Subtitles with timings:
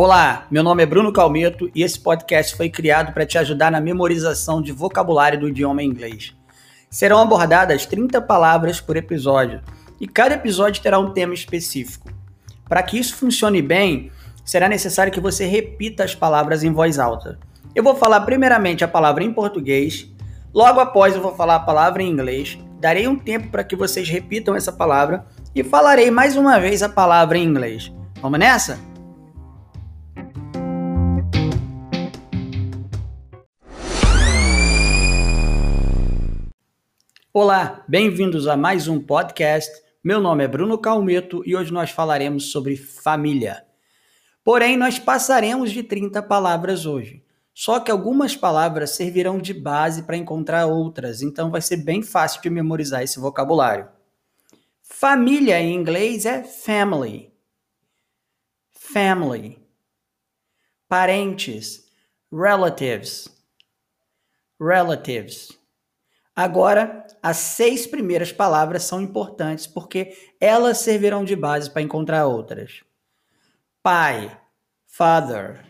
[0.00, 3.80] Olá, meu nome é Bruno Calmeto e esse podcast foi criado para te ajudar na
[3.80, 6.36] memorização de vocabulário do idioma inglês.
[6.88, 9.60] Serão abordadas 30 palavras por episódio
[10.00, 12.12] e cada episódio terá um tema específico.
[12.68, 14.12] Para que isso funcione bem,
[14.44, 17.36] será necessário que você repita as palavras em voz alta.
[17.74, 20.08] Eu vou falar primeiramente a palavra em português,
[20.54, 24.08] logo após eu vou falar a palavra em inglês, darei um tempo para que vocês
[24.08, 27.92] repitam essa palavra e falarei mais uma vez a palavra em inglês.
[28.22, 28.87] Vamos nessa?
[37.40, 39.70] Olá, bem-vindos a mais um podcast.
[40.02, 43.64] Meu nome é Bruno Calmeto e hoje nós falaremos sobre família.
[44.42, 47.24] Porém, nós passaremos de 30 palavras hoje.
[47.54, 52.42] Só que algumas palavras servirão de base para encontrar outras, então vai ser bem fácil
[52.42, 53.88] de memorizar esse vocabulário.
[54.82, 57.32] Família em inglês é family.
[58.72, 59.64] Family.
[60.88, 61.88] Parentes,
[62.32, 63.28] relatives.
[64.60, 65.56] Relatives.
[66.38, 72.84] Agora, as seis primeiras palavras são importantes porque elas servirão de base para encontrar outras.
[73.82, 74.40] Pai,
[74.86, 75.66] father,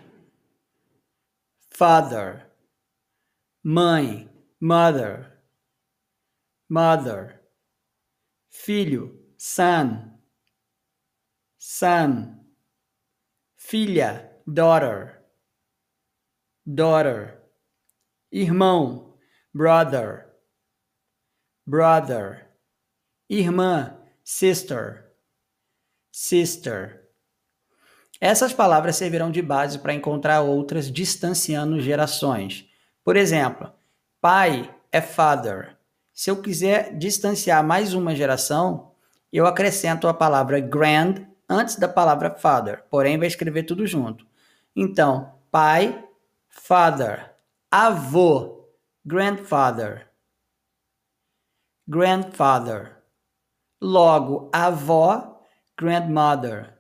[1.71, 2.53] father.
[3.63, 4.29] Mãe,
[4.61, 5.41] mother,
[6.69, 7.43] mother.
[8.51, 10.21] Filho, son,
[11.59, 12.45] son.
[13.57, 15.25] Filha, daughter,
[16.67, 17.43] daughter.
[18.31, 19.19] Irmão,
[19.55, 20.28] brother
[21.69, 22.47] brother,
[23.29, 25.05] irmã, sister,
[26.11, 27.11] sister.
[28.19, 32.67] Essas palavras servirão de base para encontrar outras distanciando gerações.
[33.05, 33.71] Por exemplo,
[34.19, 35.77] pai é father.
[36.11, 38.93] Se eu quiser distanciar mais uma geração,
[39.31, 44.27] eu acrescento a palavra grand antes da palavra father, porém vai escrever tudo junto.
[44.75, 46.03] Então, pai,
[46.49, 47.31] father,
[47.71, 48.67] avô,
[49.05, 50.08] grandfather,
[51.89, 53.03] grandfather.
[53.81, 55.39] Logo, avó,
[55.77, 56.75] grandmother.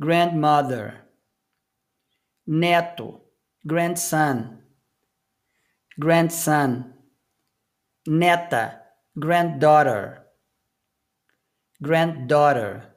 [0.00, 0.94] Grandmother.
[2.46, 3.20] Neto,
[3.66, 4.62] grandson.
[5.98, 6.94] Grandson.
[8.06, 8.80] Neta,
[9.18, 10.24] granddaughter.
[11.82, 12.94] Granddaughter.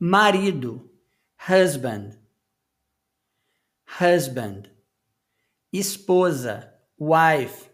[0.00, 0.82] Marido,
[1.36, 2.16] husband.
[3.86, 4.68] Husband.
[5.72, 7.68] Esposa, wife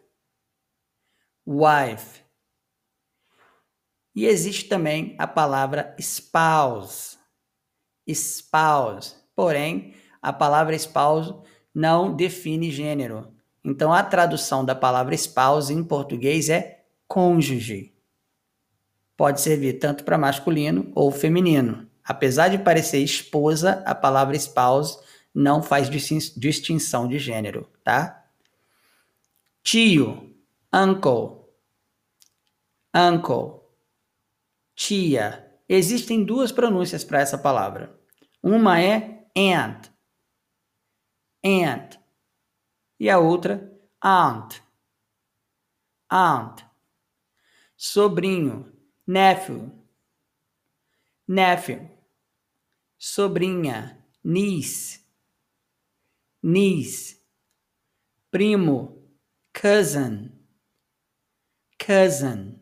[1.51, 2.21] wife.
[4.15, 7.19] E existe também a palavra spouse.
[8.07, 9.17] Spouse.
[9.35, 11.35] Porém, a palavra spouse
[11.75, 13.35] não define gênero.
[13.65, 17.95] Então, a tradução da palavra spouse em português é cônjuge.
[19.17, 21.89] Pode servir tanto para masculino ou feminino.
[22.03, 24.99] Apesar de parecer esposa, a palavra spouse
[25.35, 28.25] não faz distinção de gênero, tá?
[29.63, 30.35] Tio,
[30.73, 31.40] uncle,
[32.95, 33.61] uncle,
[34.75, 35.47] tia.
[35.69, 37.99] Existem duas pronúncias para essa palavra.
[38.43, 39.89] Uma é aunt,
[41.45, 42.01] aunt,
[42.99, 43.71] e a outra
[44.01, 44.61] aunt,
[46.09, 46.65] aunt.
[47.77, 48.73] Sobrinho,
[49.07, 49.73] nephew,
[51.27, 51.89] nephew.
[52.99, 55.01] Sobrinha, niece,
[56.43, 57.21] niece.
[58.31, 59.11] Primo,
[59.53, 60.31] cousin,
[61.79, 62.61] cousin.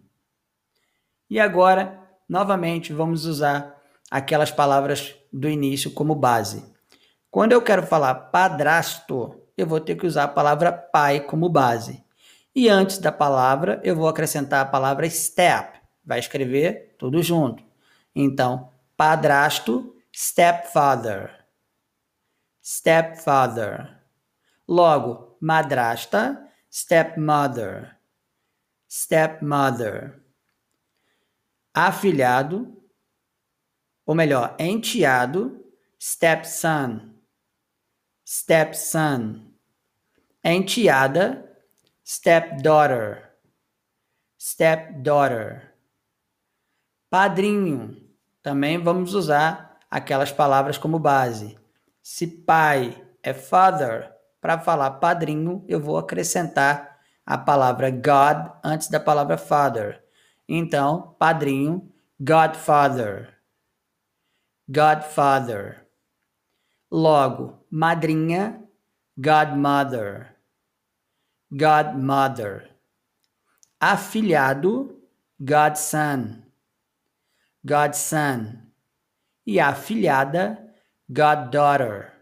[1.30, 3.76] E agora, novamente, vamos usar
[4.10, 6.64] aquelas palavras do início como base.
[7.30, 12.02] Quando eu quero falar padrasto, eu vou ter que usar a palavra pai como base.
[12.54, 15.78] E antes da palavra, eu vou acrescentar a palavra step.
[16.04, 17.62] Vai escrever tudo junto.
[18.14, 21.44] Então, padrasto, stepfather.
[22.64, 24.00] Stepfather.
[24.66, 27.96] Logo, madrasta, stepmother.
[28.90, 30.27] Stepmother
[31.86, 32.76] afilhado,
[34.04, 35.64] ou melhor, enteado,
[36.00, 37.14] stepson,
[38.26, 39.52] stepson,
[40.44, 41.56] enteada,
[42.04, 43.32] stepdaughter,
[44.36, 45.72] stepdaughter,
[47.08, 48.08] padrinho,
[48.42, 51.56] também vamos usar aquelas palavras como base.
[52.02, 58.98] Se pai é father, para falar padrinho, eu vou acrescentar a palavra God antes da
[58.98, 60.07] palavra father.
[60.48, 63.34] Então, padrinho, godfather.
[64.70, 65.86] Godfather.
[66.90, 68.62] Logo, madrinha,
[69.18, 70.34] godmother.
[71.52, 72.70] Godmother.
[73.80, 74.96] Afilhado,
[75.38, 76.42] godson.
[77.64, 78.62] Godson.
[79.46, 80.58] E afilhada,
[81.10, 82.12] goddaughter,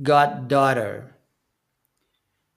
[0.00, 1.14] goddaughter.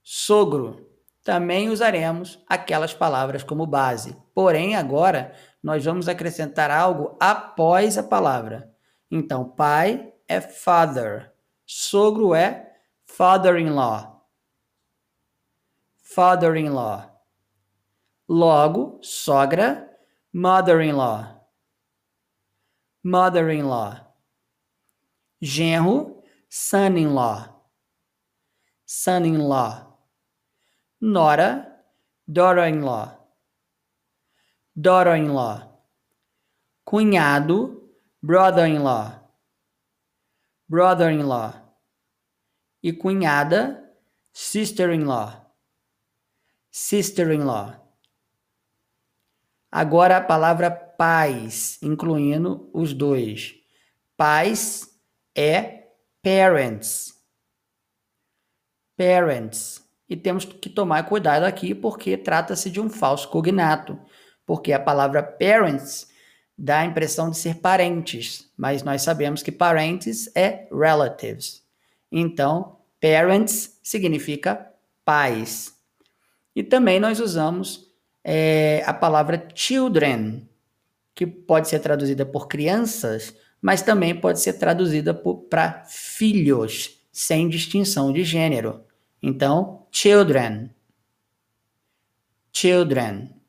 [0.03, 0.90] Sogro,
[1.23, 4.15] também usaremos aquelas palavras como base.
[4.33, 8.73] Porém, agora nós vamos acrescentar algo após a palavra.
[9.09, 11.31] Então, pai é father,
[11.65, 12.73] sogro é
[13.05, 14.27] father-in-law.
[16.01, 17.09] Father-in-law.
[18.27, 19.89] Logo, sogra,
[20.33, 21.49] mother-in-law.
[23.03, 24.15] Mother-in-law.
[25.41, 27.67] Genro, son-in-law.
[28.85, 29.90] Son-in-law.
[31.03, 31.83] Nora,
[32.27, 33.17] daughter-in-law.
[34.75, 35.67] Daughter-in-law.
[36.85, 37.89] Cunhado,
[38.21, 39.19] brother-in-law.
[40.69, 41.53] Brother-in-law.
[42.83, 43.83] E cunhada,
[44.31, 45.51] sister-in-law.
[46.69, 47.81] Sister-in-law.
[49.71, 53.55] Agora a palavra pais, incluindo os dois.
[54.15, 54.87] Pais
[55.35, 57.19] é parents.
[58.95, 59.90] Parents.
[60.11, 63.97] E temos que tomar cuidado aqui porque trata-se de um falso cognato,
[64.45, 66.09] porque a palavra parents
[66.57, 71.63] dá a impressão de ser parentes, mas nós sabemos que parentes é relatives.
[72.11, 74.69] Então, parents significa
[75.05, 75.77] pais.
[76.53, 77.89] E também nós usamos
[78.21, 80.45] é, a palavra children,
[81.15, 85.13] que pode ser traduzida por crianças, mas também pode ser traduzida
[85.49, 88.90] para filhos, sem distinção de gênero.
[89.21, 90.73] Então, children.
[92.51, 93.41] Children.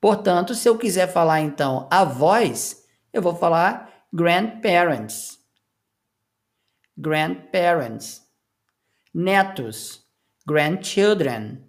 [0.00, 5.38] Portanto, se eu quiser falar então avós, eu vou falar grandparents.
[6.96, 8.22] Grandparents.
[9.12, 10.04] Netos.
[10.46, 11.64] Grandchildren.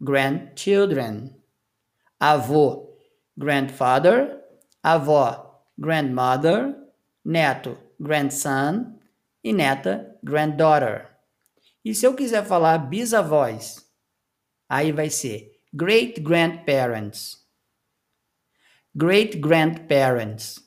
[0.00, 1.36] Grandchildren.
[2.20, 2.96] Avô.
[3.36, 4.40] Grandfather.
[4.82, 5.64] Avó.
[5.78, 6.76] Grandmother.
[7.24, 7.76] Neto.
[8.00, 8.98] Grandson.
[9.42, 10.16] E neta.
[10.22, 11.11] Granddaughter.
[11.84, 13.84] E se eu quiser falar bisavós,
[14.68, 17.42] aí vai ser great grandparents.
[18.94, 20.60] Great grandparents.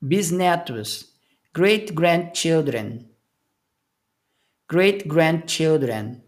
[0.00, 1.14] Bisnetos,
[1.54, 3.08] great grandchildren.
[4.68, 6.24] Great grandchildren.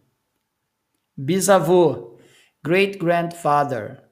[1.16, 2.18] Bisavô,
[2.62, 4.04] great grandfather.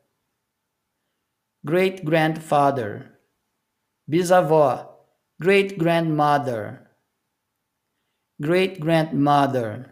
[1.65, 3.21] Great grandfather.
[4.09, 5.07] Bisavó,
[5.39, 6.82] great grandmother
[8.43, 9.87] great grandmother,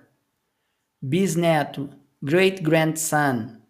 [1.01, 1.89] bisneto,
[2.25, 3.63] great grandson,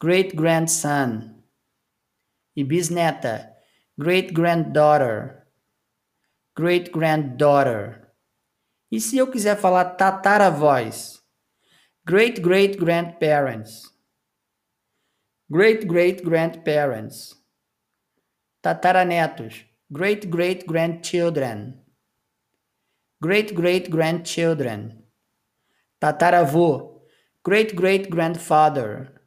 [0.00, 1.36] great grandson,
[2.56, 3.54] e bisneta,
[3.96, 5.46] great granddaughter,
[6.56, 8.10] great granddaughter.
[8.90, 11.22] E se eu quiser falar tataravós,
[12.04, 13.88] great great grandparents,
[15.48, 17.36] great great grandparents,
[18.60, 21.87] tataranetos, great great grandchildren
[23.20, 25.02] great great grandchildren,
[26.00, 27.02] tataravô,
[27.42, 29.20] great great grandfather,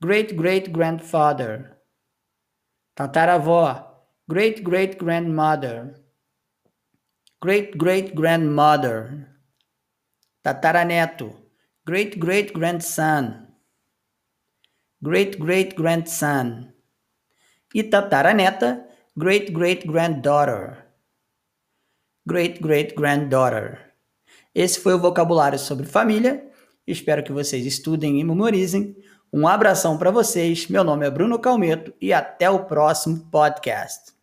[0.00, 1.78] great great grandfather,
[2.96, 3.84] tataravó,
[4.28, 5.94] great great grandmother,
[7.40, 9.28] great great grandmother,
[10.44, 11.34] tataraneto,
[11.84, 13.48] great great grandson,
[15.02, 16.72] great great grandson,
[17.74, 18.84] e tataraneta,
[19.18, 19.52] great
[22.28, 23.92] great granddaughter great great granddaughter.
[24.54, 26.46] Esse foi o vocabulário sobre família.
[26.86, 28.94] Espero que vocês estudem e memorizem.
[29.32, 30.68] Um abração para vocês.
[30.68, 34.17] Meu nome é Bruno Calmeto e até o próximo podcast.